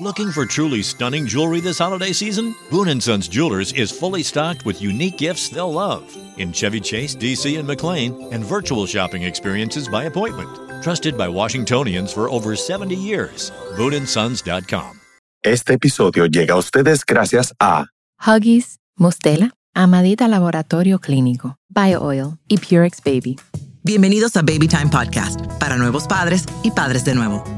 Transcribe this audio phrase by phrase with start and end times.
[0.00, 2.54] Looking for truly stunning jewelry this holiday season?
[2.70, 6.04] Boon & Sons Jewelers is fully stocked with unique gifts they'll love
[6.36, 10.48] in Chevy Chase, DC, and McLean, and virtual shopping experiences by appointment.
[10.84, 13.50] Trusted by Washingtonians for over 70 years.
[13.76, 15.00] BooneAndSons.com.
[15.42, 17.86] Este episodio llega a ustedes gracias a
[18.24, 23.36] Huggies, Mustela, Amadita Laboratorio Clínico, BioOil y Purex Baby.
[23.82, 27.57] Bienvenidos a Baby Time Podcast para nuevos padres y padres de nuevo.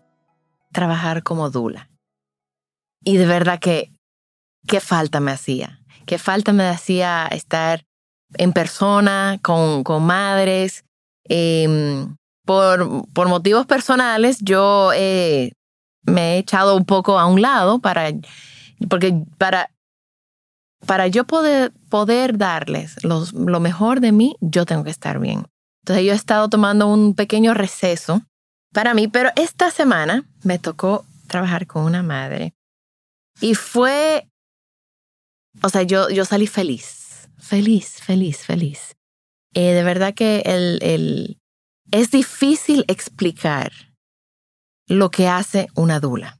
[0.71, 1.89] trabajar como dula.
[3.03, 3.91] Y de verdad que,
[4.67, 5.79] qué falta me hacía.
[6.05, 7.83] Qué falta me hacía estar
[8.33, 10.83] en persona con, con madres.
[11.25, 14.91] Em, por, por, motivos personales, yo
[16.03, 18.11] me he echado un poco a un lado para,
[18.89, 19.71] porque para,
[20.85, 25.45] para yo poder, poder darles los, lo mejor de mí, yo tengo que estar bien.
[25.83, 28.21] Entonces yo he estado tomando un pequeño receso
[28.73, 32.53] para mí, pero esta semana me tocó trabajar con una madre
[33.39, 34.29] y fue,
[35.61, 38.95] o sea, yo, yo salí feliz, feliz, feliz, feliz.
[39.53, 41.39] Eh, de verdad que el, el,
[41.91, 43.71] es difícil explicar
[44.87, 46.39] lo que hace una dula.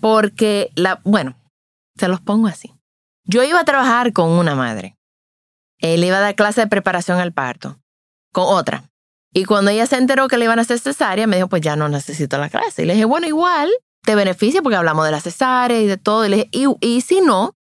[0.00, 1.36] Porque, la, bueno,
[1.96, 2.72] se los pongo así.
[3.24, 4.96] Yo iba a trabajar con una madre.
[5.78, 7.80] Él iba a dar clase de preparación al parto
[8.32, 8.91] con otra.
[9.32, 11.74] Y cuando ella se enteró que le iban a hacer cesárea, me dijo, pues ya
[11.74, 12.82] no necesito la clase.
[12.82, 13.70] Y le dije, bueno, igual
[14.02, 16.26] te beneficia porque hablamos de la cesárea y de todo.
[16.26, 17.54] Y le dije, y, y si no,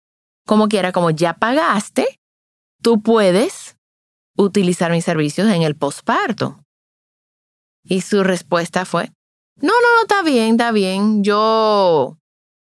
[0.46, 2.20] como quiera, como ya pagaste,
[2.82, 3.78] tú puedes
[4.36, 6.64] utilizar mis servicios en el posparto.
[7.84, 9.12] Y su respuesta fue,
[9.58, 11.24] no, no, no, está bien, está bien.
[11.24, 12.18] Yo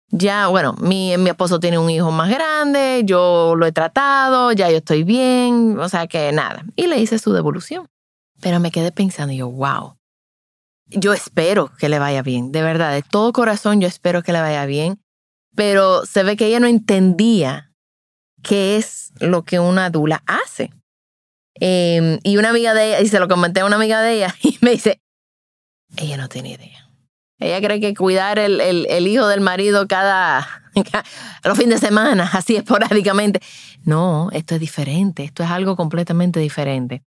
[0.10, 4.70] ya, bueno, mi, mi esposo tiene un hijo más grande, yo lo he tratado, ya
[4.70, 6.66] yo estoy bien, o sea que nada.
[6.76, 7.88] Y le hice su devolución.
[8.42, 9.96] Pero me quedé pensando, yo, wow,
[10.88, 14.42] yo espero que le vaya bien, de verdad, de todo corazón yo espero que le
[14.42, 15.00] vaya bien,
[15.56, 17.72] pero se ve que ella no entendía
[18.44, 20.72] qué es lo que una dula hace.
[21.60, 24.36] Eh, y una amiga de ella, y se lo comenté a una amiga de ella,
[24.44, 25.00] y me dice,
[25.98, 26.90] ella no tiene idea.
[27.40, 30.48] Ella cree que cuidar el, el, el hijo del marido cada,
[30.92, 31.04] cada,
[31.44, 33.42] los fines de semana, así esporádicamente.
[33.84, 37.04] No, esto es diferente, esto es algo completamente diferente.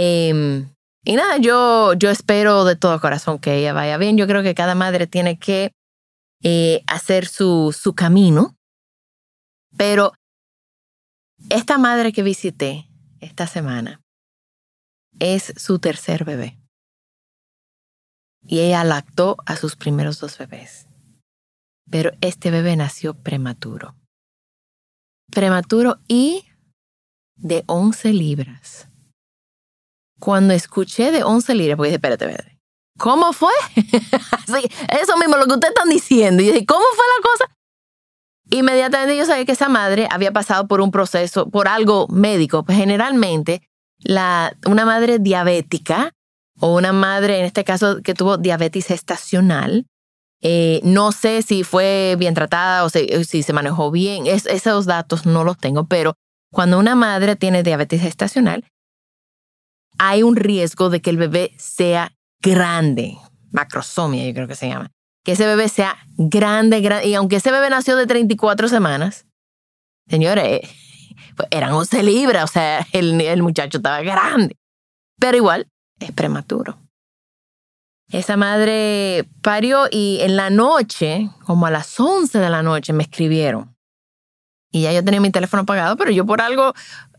[0.00, 0.64] Eh,
[1.04, 4.16] y nada, yo, yo espero de todo corazón que ella vaya bien.
[4.16, 5.72] Yo creo que cada madre tiene que
[6.42, 8.54] eh, hacer su, su camino.
[9.76, 10.12] Pero
[11.50, 12.88] esta madre que visité
[13.20, 14.00] esta semana
[15.18, 16.60] es su tercer bebé.
[18.46, 20.86] Y ella lactó a sus primeros dos bebés.
[21.90, 23.96] Pero este bebé nació prematuro.
[25.32, 26.44] Prematuro y
[27.34, 28.87] de 11 libras.
[30.18, 32.58] Cuando escuché de 11 libras, porque dije, espérate, espérate.
[32.98, 33.52] ¿Cómo fue?
[33.74, 34.70] sí,
[35.00, 36.42] eso mismo, lo que ustedes están diciendo.
[36.42, 37.58] Y dije, ¿cómo fue la cosa?
[38.50, 42.64] Inmediatamente yo sabía que esa madre había pasado por un proceso, por algo médico.
[42.64, 43.62] Pues generalmente,
[44.66, 46.12] una madre diabética
[46.58, 49.86] o una madre, en este caso, que tuvo diabetes gestacional,
[50.40, 54.26] eh, no sé si fue bien tratada o si, se manejó bien.
[54.26, 56.14] Es, esos datos no los tengo, pero
[56.50, 58.64] cuando una madre tiene diabetes gestacional,
[59.98, 63.18] hay un riesgo de que el bebé sea grande,
[63.50, 64.90] macrosomia yo creo que se llama,
[65.24, 69.26] que ese bebé sea grande, grande, y aunque ese bebé nació de 34 semanas,
[70.08, 70.60] señores,
[71.36, 74.56] pues eran 11 libras, o sea, el, el muchacho estaba grande,
[75.18, 75.68] pero igual
[76.00, 76.78] es prematuro.
[78.10, 83.02] Esa madre parió y en la noche, como a las 11 de la noche, me
[83.02, 83.76] escribieron.
[84.70, 86.72] Y ya yo tenía mi teléfono apagado, pero yo por algo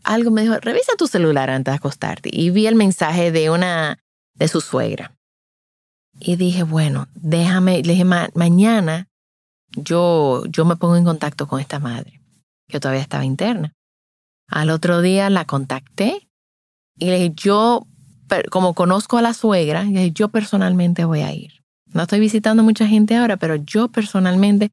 [0.04, 2.30] algo me dijo, revisa tu celular antes de acostarte.
[2.32, 3.98] Y vi el mensaje de una,
[4.34, 5.16] de su suegra.
[6.18, 9.08] Y dije, bueno, déjame, le dije, mañana
[9.70, 12.20] yo, yo me pongo en contacto con esta madre,
[12.68, 13.72] que todavía estaba interna.
[14.48, 16.28] Al otro día la contacté
[16.98, 17.86] y le dije, yo,
[18.50, 21.52] como conozco a la suegra, yo personalmente voy a ir.
[21.86, 24.70] No estoy visitando mucha gente ahora, pero yo personalmente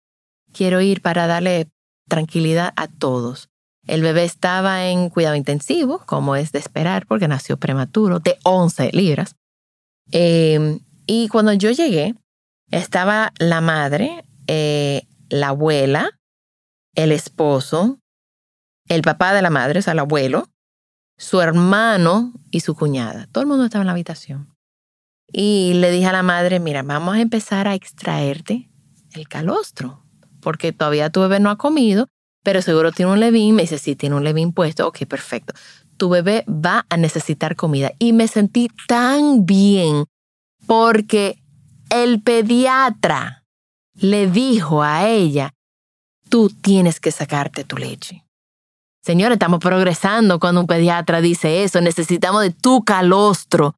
[0.54, 1.70] quiero ir para darle
[2.08, 3.50] tranquilidad a todos.
[3.88, 8.92] El bebé estaba en cuidado intensivo, como es de esperar, porque nació prematuro, de 11
[8.92, 9.36] libras.
[10.12, 12.16] Eh, y cuando yo llegué,
[12.70, 16.10] estaba la madre eh, la abuela,
[16.96, 18.00] el esposo,
[18.88, 20.48] el papá de la madre, o sea, el abuelo,
[21.18, 23.28] su hermano y su cuñada.
[23.28, 24.54] Todo el mundo estaba en la habitación.
[25.30, 28.70] Y le dije a la madre, mira, vamos a empezar a extraerte
[29.12, 30.06] el calostro,
[30.40, 32.08] porque todavía tu bebé no ha comido,
[32.48, 33.56] pero seguro tiene un levín.
[33.56, 34.88] Me dice, sí, tiene un levín puesto.
[34.88, 35.54] Ok, perfecto.
[35.98, 37.92] Tu bebé va a necesitar comida.
[38.00, 40.06] Y me sentí tan bien
[40.66, 41.44] porque
[41.90, 43.44] el pediatra
[43.96, 45.56] le dijo a ella,
[46.30, 48.24] tú tienes que sacarte tu leche.
[49.04, 53.76] Señores, estamos progresando cuando un pediatra dice eso, necesitamos de tu calostro.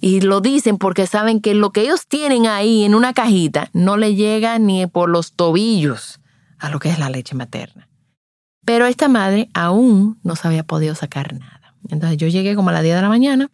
[0.00, 3.96] Y lo dicen porque saben que lo que ellos tienen ahí en una cajita no
[3.96, 6.20] le llega ni por los tobillos
[6.60, 7.88] a lo que es la leche materna.
[8.64, 11.74] Pero esta madre aún no se había podido sacar nada.
[11.88, 13.50] Entonces yo llegué como a las 10 de la mañana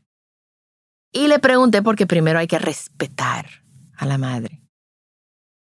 [1.12, 3.46] y le pregunté porque primero hay que respetar
[3.96, 4.62] a la madre.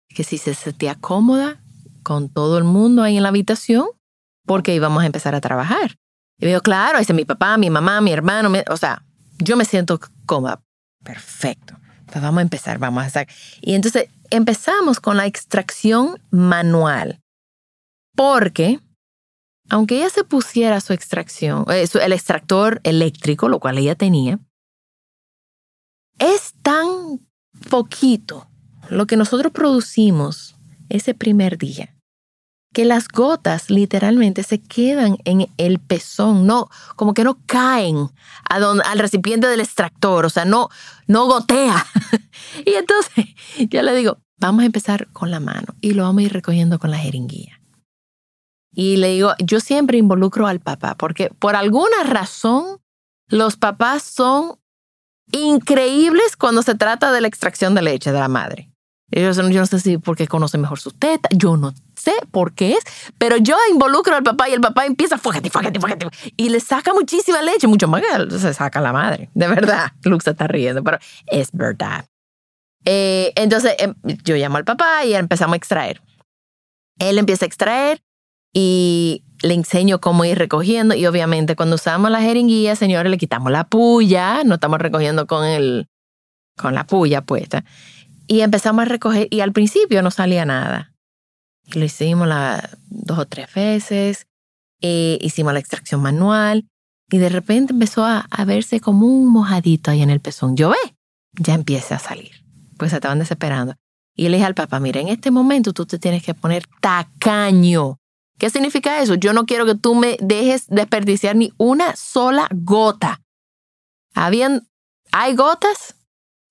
[0.09, 1.63] Que si se sentía cómoda
[2.03, 3.87] con todo el mundo ahí en la habitación,
[4.45, 5.97] porque íbamos a empezar a trabajar.
[6.39, 9.05] Y digo, claro, ese es mi papá, mi mamá, mi hermano, o sea,
[9.39, 10.63] yo me siento cómoda.
[11.05, 11.77] Perfecto.
[12.07, 13.29] Pues vamos a empezar, vamos a hacer.
[13.61, 17.21] Y entonces empezamos con la extracción manual.
[18.17, 18.81] Porque,
[19.69, 24.39] aunque ella se pusiera su extracción, eh, el extractor eléctrico, lo cual ella tenía,
[26.19, 27.21] es tan
[27.71, 28.49] poquito
[28.89, 30.57] lo que nosotros producimos
[30.89, 31.95] ese primer día
[32.73, 38.11] que las gotas literalmente se quedan en el pezón, no, como que no caen
[38.45, 40.69] al recipiente del extractor, o sea, no,
[41.07, 41.87] no gotea.
[42.67, 43.27] y entonces
[43.69, 46.79] yo le digo, vamos a empezar con la mano y lo vamos a ir recogiendo
[46.79, 47.58] con la jeringuilla.
[48.79, 52.79] Y le digo, yo siempre involucro al papá, porque por alguna razón
[53.27, 54.61] los papás son
[55.33, 58.71] increíbles cuando se trata de la extracción de leche de la madre.
[59.11, 62.75] Ellos, yo no sé si porque conocen mejor su teta, yo no sé por qué
[62.75, 62.85] es,
[63.19, 66.95] pero yo involucro al papá y el papá empieza, fújate, fújate, fújate, y le saca
[66.95, 69.29] muchísima leche, mucho más que se saca la madre.
[69.35, 72.07] De verdad, Luxa está riendo, pero es verdad.
[72.85, 76.01] Eh, entonces em, yo llamo al papá y empezamos a extraer.
[77.01, 78.03] Él empieza a extraer
[78.53, 83.53] y le enseño cómo ir recogiendo y obviamente cuando usamos la jeringuilla, señores, le quitamos
[83.53, 85.89] la puya, no estamos recogiendo con el
[86.57, 87.65] con la puya puesta.
[88.27, 90.93] Y empezamos a recoger y al principio no salía nada.
[91.73, 94.27] lo hicimos la, dos o tres veces,
[94.81, 96.67] eh, hicimos la extracción manual
[97.11, 100.57] y de repente empezó a, a, verse como un mojadito ahí en el pezón.
[100.57, 100.97] Yo ve,
[101.33, 102.33] ya empieza a salir.
[102.77, 103.75] Pues se estaban desesperando.
[104.15, 107.99] Y le dije al papá, mira, en este momento tú te tienes que poner tacaño.
[108.39, 109.15] ¿Qué significa eso?
[109.15, 113.21] Yo no quiero que tú me dejes desperdiciar ni una sola gota.
[114.15, 114.69] Habían,
[115.11, 115.97] hay gotas,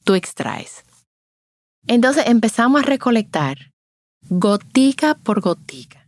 [0.04, 0.84] tú extraes.
[1.88, 3.72] Entonces empezamos a recolectar
[4.30, 6.06] gotica por gotica.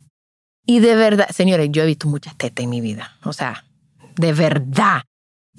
[0.66, 3.18] Y de verdad, señores, yo he visto muchas tetas en mi vida.
[3.24, 3.66] O sea,
[4.16, 5.04] de verdad.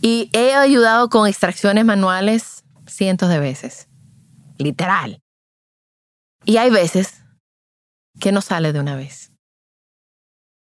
[0.00, 3.88] Y he ayudado con extracciones manuales cientos de veces.
[4.58, 5.20] Literal.
[6.44, 7.22] Y hay veces
[8.20, 9.29] que no sale de una vez.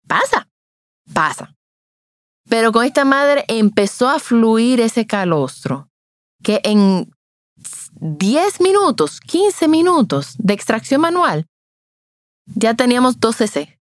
[0.08, 0.50] Pasa,
[1.14, 1.56] pasa.
[2.50, 5.90] Pero con esta madre empezó a fluir ese calostro
[6.44, 7.12] que en
[8.00, 11.48] 10 minutos, 15 minutos de extracción manual,
[12.46, 13.80] ya teníamos 2 cc.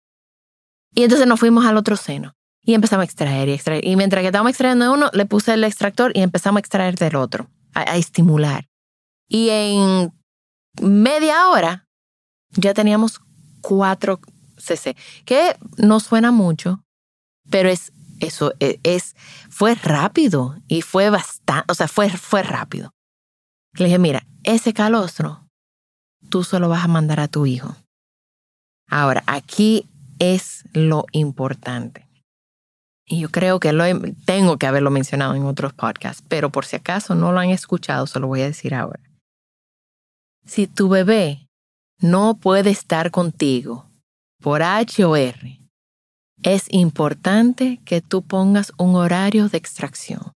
[0.95, 3.85] Y entonces nos fuimos al otro seno y empezamos a extraer y extraer.
[3.87, 7.17] Y mientras que estábamos extrayendo uno, le puse el extractor y empezamos a extraer del
[7.17, 8.69] otro, a, estimular.
[9.29, 10.13] Y en
[10.81, 11.89] media hora
[12.51, 13.21] ya teníamos
[13.63, 14.21] 4
[14.63, 16.83] cc, que no suena mucho,
[17.51, 19.17] pero es eso e, es,
[19.51, 22.93] fue rápido y fue bastante, o sea, fue, fue rápido.
[23.75, 25.47] Le dije, mira, ese calostro
[26.29, 27.75] tú solo vas a mandar a tu hijo.
[28.89, 29.89] Ahora, aquí
[30.19, 32.07] es lo importante.
[33.07, 33.85] Y yo creo que lo
[34.25, 38.07] tengo que haberlo mencionado en otros podcasts, pero por si acaso no lo han escuchado,
[38.07, 39.01] se lo voy a decir ahora.
[40.45, 41.49] Si tu bebé
[41.99, 43.87] no puede estar contigo
[44.43, 45.59] por H o R,
[46.43, 50.33] es importante que tú pongas un horario de extracción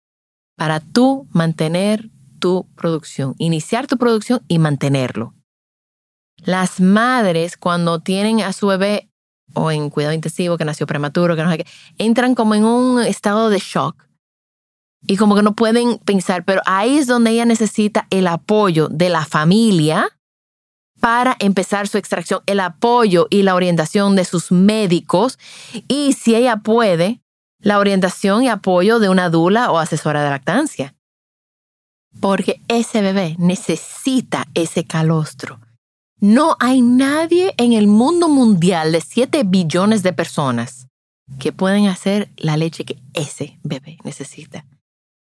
[0.56, 5.34] para tú mantener tu producción, iniciar tu producción y mantenerlo.
[6.38, 9.10] Las madres cuando tienen a su bebé
[9.54, 11.66] o en cuidado intensivo que nació prematuro, que no sé qué,
[11.98, 14.08] entran como en un estado de shock
[15.08, 19.10] y como que no pueden pensar, pero ahí es donde ella necesita el apoyo de
[19.10, 20.10] la familia
[21.04, 25.38] para empezar su extracción, el apoyo y la orientación de sus médicos.
[25.90, 27.20] Y si ella puede,
[27.60, 30.96] la orientación y apoyo de una dula o asesora de lactancia.
[32.22, 35.60] Porque ese bebé necesita ese calostro,
[36.22, 40.88] No hay nadie en el mundo mundial de 7 billones de personas
[41.38, 44.66] que pueden hacer la leche que ese bebé necesita.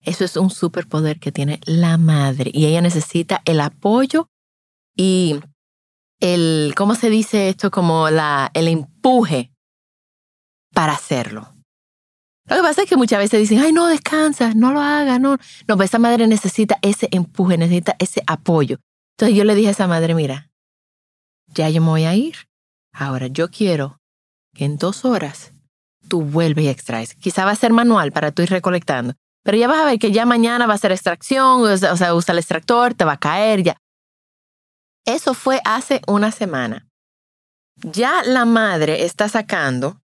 [0.02, 4.26] Eso es un superpoder que tiene la madre y ella necesita el apoyo
[4.94, 5.40] y
[6.20, 7.70] el, ¿cómo se dice esto?
[7.70, 9.52] Como la, el empuje
[10.72, 11.48] para hacerlo.
[12.46, 15.38] Lo que pasa es que muchas veces dicen, ay, no, descansa, no lo haga, no.
[15.68, 18.78] No, pues esa madre necesita ese empuje, necesita ese apoyo.
[19.16, 20.50] Entonces yo le dije a esa madre, mira,
[21.48, 22.36] ya yo me voy a ir.
[22.92, 23.98] Ahora yo quiero
[24.54, 25.52] que en dos horas
[26.08, 27.14] tú vuelves y extraes.
[27.14, 30.10] Quizá va a ser manual para tú ir recolectando, pero ya vas a ver que
[30.10, 33.62] ya mañana va a ser extracción, o sea, usa el extractor, te va a caer,
[33.62, 33.76] ya.
[35.04, 36.86] Eso fue hace una semana.
[37.76, 40.00] Ya la madre está sacando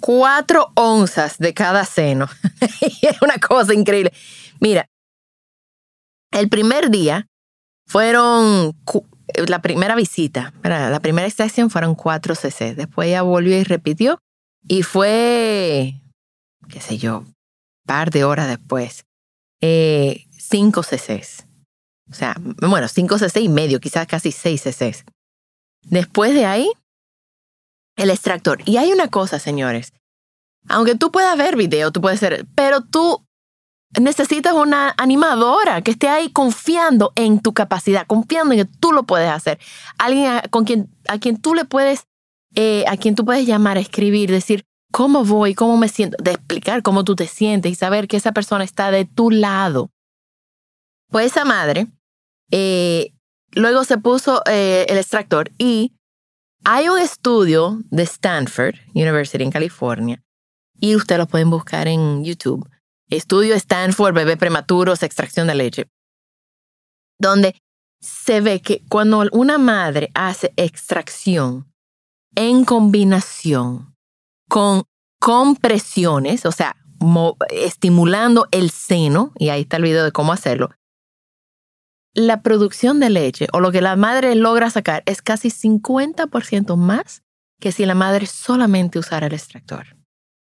[0.00, 2.28] cuatro onzas de cada seno.
[3.02, 4.12] es una cosa increíble.
[4.60, 4.88] Mira,
[6.30, 7.26] el primer día
[7.86, 8.76] fueron
[9.46, 12.74] la primera visita, la primera extracción fueron cuatro cc.
[12.74, 14.20] Después ella volvió y repitió
[14.66, 16.00] y fue,
[16.68, 17.24] qué sé yo,
[17.86, 19.04] par de horas después,
[19.60, 21.47] eh, cinco cc's.
[22.10, 25.04] O sea, bueno, 5 cc y medio, quizás casi 6 cc.
[25.82, 26.70] Después de ahí,
[27.96, 28.60] el extractor.
[28.64, 29.92] Y hay una cosa, señores.
[30.68, 33.24] Aunque tú puedas ver video, tú puedes ser, pero tú
[33.98, 39.04] necesitas una animadora que esté ahí confiando en tu capacidad, confiando en que tú lo
[39.04, 39.58] puedes hacer.
[39.98, 42.06] Alguien a, con quien, a quien tú le puedes,
[42.54, 46.82] eh, a quien tú puedes llamar, escribir, decir cómo voy, cómo me siento, de explicar
[46.82, 49.90] cómo tú te sientes y saber que esa persona está de tu lado.
[51.10, 51.86] Pues esa madre
[52.50, 53.12] eh,
[53.52, 55.94] luego se puso eh, el extractor y
[56.64, 60.22] hay un estudio de Stanford University en California
[60.80, 62.68] y ustedes lo pueden buscar en YouTube.
[63.10, 65.90] Estudio Stanford, bebé prematuros, extracción de leche,
[67.18, 67.54] donde
[68.00, 71.72] se ve que cuando una madre hace extracción
[72.34, 73.94] en combinación
[74.48, 74.84] con
[75.20, 76.76] compresiones, o sea,
[77.50, 80.70] estimulando el seno, y ahí está el video de cómo hacerlo,
[82.14, 87.22] la producción de leche o lo que la madre logra sacar es casi 50% más
[87.60, 89.96] que si la madre solamente usara el extractor.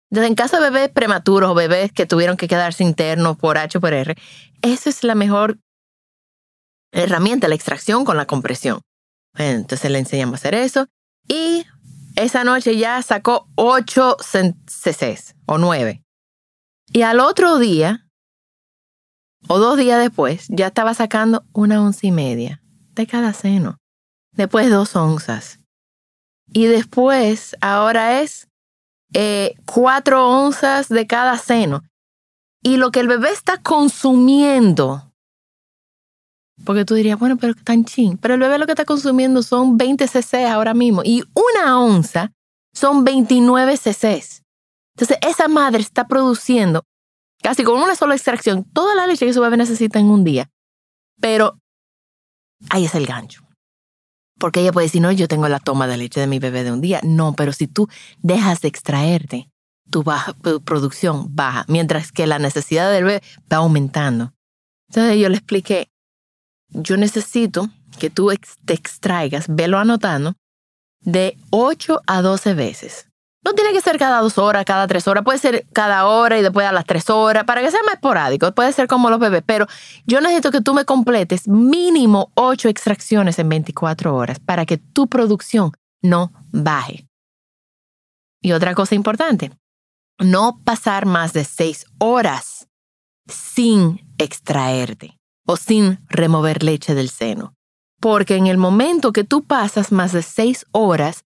[0.09, 3.77] Entonces, en caso de bebés prematuros o bebés que tuvieron que quedarse internos por H
[3.77, 4.15] o por R,
[4.61, 5.57] esa es la mejor
[6.91, 8.81] herramienta, la extracción con la compresión.
[9.35, 10.87] Entonces le enseñamos a hacer eso
[11.27, 11.65] y
[12.15, 16.03] esa noche ya sacó 8 cc's o 9.
[16.91, 18.02] Y al otro día
[19.53, 22.59] o dos días después ya estaba sacando una onza y media
[22.95, 23.77] de cada seno.
[24.31, 25.59] Después dos onzas.
[26.51, 28.47] Y después ahora es
[29.13, 31.83] eh, cuatro onzas de cada seno.
[32.63, 35.13] Y lo que el bebé está consumiendo,
[36.65, 39.77] porque tú dirías, bueno, pero tan chin, pero el bebé lo que está consumiendo son
[39.77, 42.31] 20 cc ahora mismo y una onza
[42.73, 44.23] son 29 cc.
[44.95, 46.83] Entonces esa madre está produciendo
[47.43, 50.49] casi con una sola extracción, toda la leche que su bebé necesita en un día.
[51.21, 51.59] Pero
[52.69, 53.43] ahí es el gancho.
[54.39, 56.71] Porque ella puede decir, no, yo tengo la toma de leche de mi bebé de
[56.71, 56.99] un día.
[57.03, 57.87] No, pero si tú
[58.19, 59.49] dejas de extraerte,
[59.91, 60.33] tu, baja,
[60.65, 64.33] producción baja, mientras que la necesidad del bebé va aumentando.
[64.89, 65.91] Entonces yo le expliqué,
[66.69, 67.69] yo necesito
[67.99, 68.31] que tú
[68.65, 70.33] te extraigas, velo anotando,
[71.01, 73.09] de 8 a 12 veces.
[73.45, 76.41] No tiene que ser cada dos horas, cada tres horas, puede ser cada hora y
[76.41, 79.43] después a las tres horas, para que sea más esporádico, puede ser como los bebés,
[79.45, 79.67] pero
[80.05, 85.07] yo necesito que tú me completes mínimo ocho extracciones en 24 horas para que tu
[85.07, 85.71] producción
[86.01, 87.05] no baje.
[88.41, 89.51] Y otra cosa importante,
[90.19, 92.67] no pasar más de seis horas
[93.27, 97.53] sin extraerte o sin remover leche del seno.
[97.99, 101.23] Porque en el momento que tú pasas más de seis horas,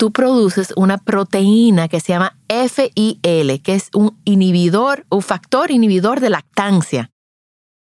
[0.00, 6.20] tú produces una proteína que se llama FIL, que es un inhibidor, un factor inhibidor
[6.20, 7.10] de lactancia.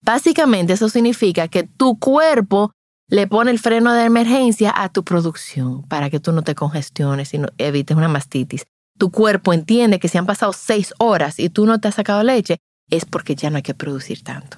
[0.03, 2.73] Básicamente eso significa que tu cuerpo
[3.11, 7.35] le pone el freno de emergencia a tu producción para que tú no te congestiones
[7.35, 8.65] y no evites una mastitis.
[8.99, 12.23] Tu cuerpo entiende que si han pasado seis horas y tú no te has sacado
[12.23, 12.57] leche,
[12.89, 14.57] es porque ya no hay que producir tanto.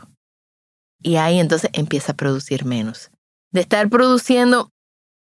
[1.02, 3.10] Y ahí entonces empieza a producir menos.
[3.50, 4.70] De estar produciendo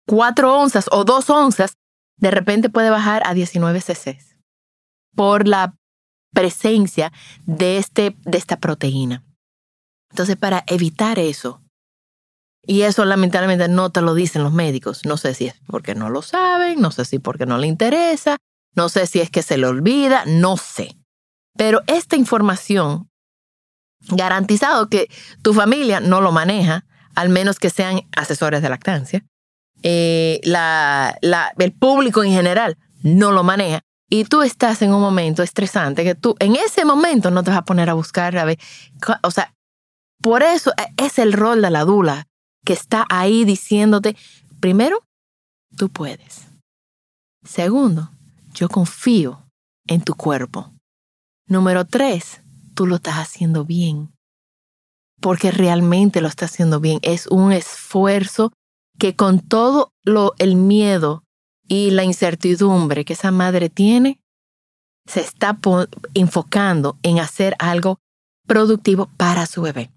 [0.06, 1.74] cuatro onzas o dos onzas,
[2.16, 4.18] de repente puede bajar a 19 cc
[5.14, 5.74] por la
[6.32, 7.12] presencia
[7.44, 9.24] de, este, de esta proteína.
[10.10, 11.62] Entonces, para evitar eso,
[12.64, 16.10] y eso lamentablemente no te lo dicen los médicos, no sé si es porque no
[16.10, 18.36] lo saben, no sé si porque no le interesa,
[18.74, 20.96] no sé si es que se le olvida, no sé.
[21.56, 23.10] Pero esta información,
[24.08, 25.10] garantizado que
[25.42, 29.24] tu familia no lo maneja, al menos que sean asesores de lactancia,
[29.82, 30.40] eh,
[31.58, 33.80] el público en general no lo maneja.
[34.08, 37.60] Y tú estás en un momento estresante que tú en ese momento no te vas
[37.60, 38.58] a poner a buscar a ver.
[39.22, 39.54] O sea,
[40.20, 42.26] por eso e, es el rol de la dula
[42.64, 44.16] que está ahí diciéndote,
[44.60, 45.02] primero,
[45.76, 46.46] tú puedes.
[47.42, 48.10] Segundo,
[48.52, 49.42] yo confío
[49.86, 50.72] en tu cuerpo.
[51.46, 52.42] Número tres,
[52.74, 54.12] tú lo estás haciendo bien.
[55.20, 56.98] Porque realmente lo estás haciendo bien.
[57.02, 58.52] Es un esfuerzo
[58.98, 61.24] que con todo lo, el miedo
[61.66, 64.20] y la incertidumbre que esa madre tiene,
[65.06, 65.58] se está
[66.14, 67.98] enfocando en hacer algo
[68.46, 69.90] productivo para su bebé.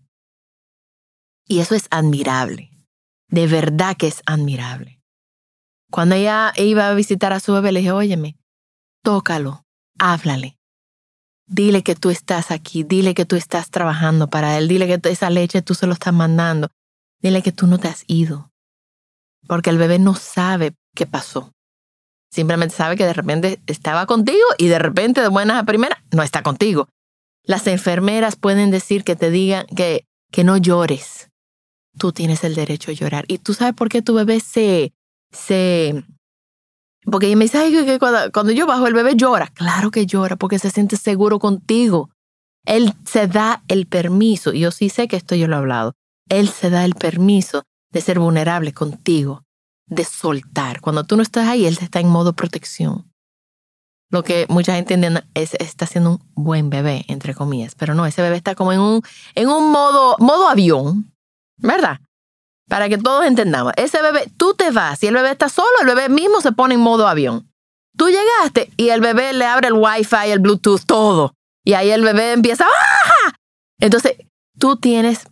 [1.48, 2.72] Y eso es admirable.
[3.30, 5.00] De verdad que es admirable.
[5.92, 8.38] Cuando ella iba a visitar a su bebé, le dije, óyeme,
[9.04, 9.66] tócalo,
[10.00, 10.58] háblale.
[11.48, 15.30] Dile que tú estás aquí, dile que tú estás trabajando para él, dile que esa
[15.30, 16.70] leche tú se lo estás mandando,
[17.22, 18.52] dile que tú no te has ido.
[19.48, 21.52] Porque el bebé no sabe qué pasó.
[22.32, 26.24] Simplemente sabe que de repente estaba contigo y de repente de buenas a primeras no
[26.24, 26.90] está contigo.
[27.44, 31.30] Las enfermeras pueden decir que te digan que, que no llores.
[31.98, 33.26] Tú tienes el derecho a llorar.
[33.28, 34.94] Y tú sabes por qué tu bebé se,
[35.32, 36.04] se
[37.06, 39.48] porque me dice, que cuando, yo bajo el bebé llora.
[39.48, 42.10] Claro que llora porque se siente seguro contigo.
[42.66, 45.94] Él se da el permiso, yo sí sé que esto yo lo he hablado,
[46.30, 47.62] él se da el permiso
[47.96, 49.46] de ser vulnerable contigo,
[49.88, 50.82] de soltar.
[50.82, 53.10] Cuando tú no estás ahí, él está en modo protección.
[54.12, 58.06] Lo que mucha gente entiende es está siendo un buen bebé, entre comillas, pero no,
[58.06, 59.02] ese bebé está como en un,
[59.34, 61.10] en un modo, modo avión,
[61.56, 62.02] ¿verdad?
[62.68, 65.88] Para que todos entendamos, ese bebé, tú te vas y el bebé está solo, el
[65.88, 67.50] bebé mismo se pone en modo avión.
[67.98, 71.34] Tú llegaste y el bebé le abre el wifi, el bluetooth, todo.
[71.64, 73.34] Y ahí el bebé empieza, ¡ah!
[73.80, 74.18] Entonces,
[74.60, 75.30] tú tienes,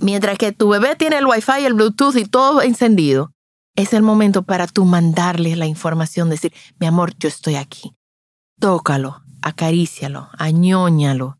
[0.00, 3.32] mientras que tu bebé tiene el wifi, el bluetooth y todo encendido,
[3.76, 7.94] es el momento para tú mandarle la información, decir, mi amor, yo estoy aquí.
[8.60, 11.38] Tócalo, acarícialo, añóñalo,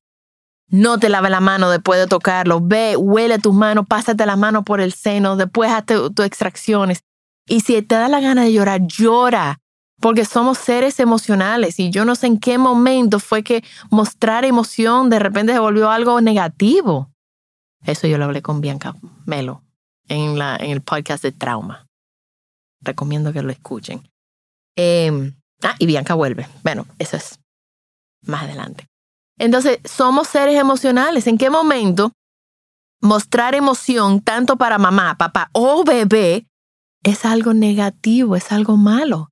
[0.75, 2.61] no te lave la mano después de tocarlo.
[2.61, 7.05] Ve, huele tus manos, pásate la mano por el seno, después hazte tus extracciones.
[7.47, 9.61] Y si te da la gana de llorar, llora.
[10.01, 15.09] Porque somos seres emocionales y yo no sé en qué momento fue que mostrar emoción
[15.09, 17.14] de repente se volvió algo negativo.
[17.85, 18.95] Eso yo lo hablé con Bianca
[19.27, 19.63] Melo
[20.09, 21.87] en, la, en el podcast de Trauma.
[22.81, 24.09] Recomiendo que lo escuchen.
[24.77, 26.49] Em, ah, y Bianca vuelve.
[26.63, 27.39] Bueno, eso es
[28.23, 28.87] más adelante.
[29.39, 31.27] Entonces, somos seres emocionales.
[31.27, 32.13] ¿En qué momento
[33.01, 36.47] mostrar emoción tanto para mamá, papá o bebé
[37.03, 39.31] es algo negativo, es algo malo?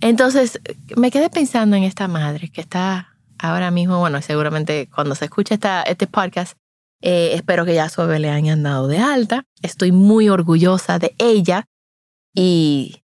[0.00, 0.60] Entonces,
[0.96, 5.54] me quedé pensando en esta madre que está ahora mismo, bueno, seguramente cuando se escuche
[5.54, 6.56] esta, este podcast,
[7.02, 9.46] eh, espero que ya su bebé le hayan dado de alta.
[9.62, 11.66] Estoy muy orgullosa de ella
[12.34, 13.02] y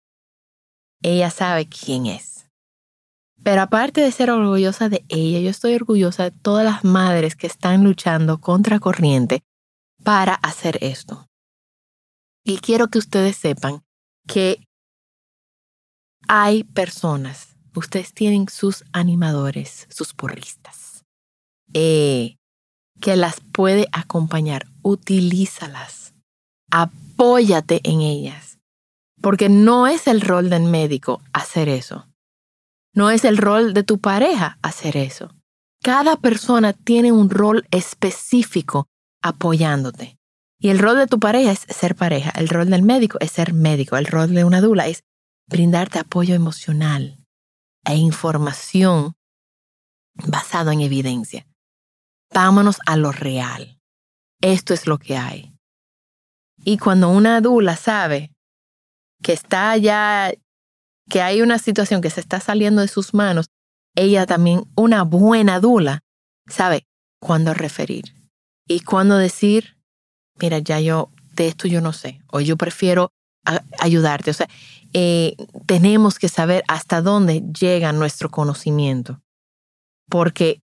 [1.01, 2.49] ella sabe quién es.
[3.43, 7.47] Pero aparte de ser orgullosa de ella, yo estoy orgullosa de todas las madres que
[7.47, 9.43] están luchando contra corriente
[10.03, 11.27] para hacer esto.
[12.45, 13.83] Y quiero que ustedes sepan
[14.27, 14.65] que
[16.27, 21.03] hay personas, ustedes tienen sus animadores, sus porristas,
[21.73, 22.37] eh,
[23.03, 24.65] que las puede acompañar.
[24.81, 26.13] Utilízalas,
[26.71, 28.57] apóyate en ellas,
[29.21, 32.07] porque no es el rol del médico hacer eso
[32.93, 35.33] no es el rol de tu pareja hacer eso.
[35.81, 38.87] Cada persona tiene un rol específico
[39.21, 40.17] apoyándote.
[40.59, 43.53] Y el rol de tu pareja es ser pareja, el rol del médico es ser
[43.53, 45.03] médico, el rol de una dula es
[45.49, 47.17] brindarte apoyo emocional
[47.83, 49.13] e información
[50.15, 51.45] basado en evidencia.
[52.33, 53.79] Vámonos a lo real.
[54.41, 55.53] Esto es lo que hay.
[56.65, 58.31] Y cuando una dula sabe
[59.21, 60.33] que está ya
[61.09, 63.47] que hay una situación que se está saliendo de sus manos,
[63.95, 65.99] ella también, una buena dula,
[66.47, 66.87] sabe
[67.19, 68.15] cuándo referir
[68.67, 69.77] y cuándo decir,
[70.39, 73.11] mira, ya yo, de esto yo no sé, o yo prefiero
[73.79, 74.31] ayudarte.
[74.31, 74.49] O sea,
[74.93, 79.21] eh, tenemos que saber hasta dónde llega nuestro conocimiento,
[80.09, 80.61] porque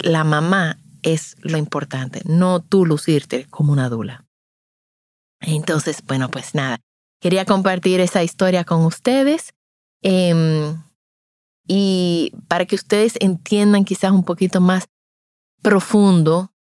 [0.00, 0.78] la mamá
[1.12, 4.26] es lo importante, no tú lucirte como una dula.
[5.40, 6.80] Entonces, bueno, pues nada,
[7.20, 9.54] quería compartir esa historia con ustedes.
[10.02, 10.82] Em,
[11.66, 14.88] y para que ustedes entiendan quizás un poquito más
[15.62, 16.52] profundo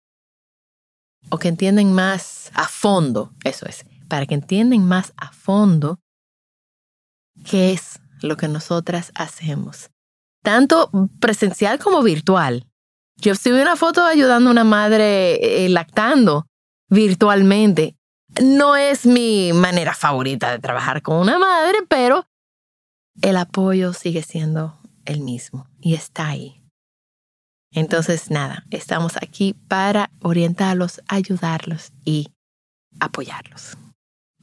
[1.30, 6.00] o que entiendan más a fondo, eso es, para que entiendan más a fondo
[7.48, 9.90] qué es lo que nosotras hacemos,
[10.42, 12.66] tanto presencial como virtual.
[13.16, 16.46] Yo subí una foto ayudando a una madre eh, lactando
[16.88, 17.96] virtualmente.
[18.42, 22.26] No es mi manera favorita de trabajar con una madre, pero
[23.22, 26.62] el apoyo sigue siendo el mismo y está ahí.
[27.72, 32.28] Entonces, nada, estamos aquí para orientarlos, ayudarlos y
[33.00, 33.76] apoyarlos.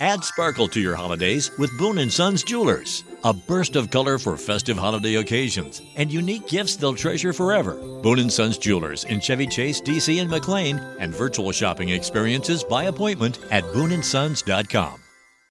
[0.00, 3.04] Add sparkle to your holidays with Boone & Sons Jewelers.
[3.22, 7.74] A burst of color for festive holiday occasions and unique gifts they'll treasure forever.
[8.02, 12.84] Boone & Sons Jewelers in Chevy Chase, DC, and McLean, and virtual shopping experiences by
[12.84, 15.09] appointment at BooneAndSons.com.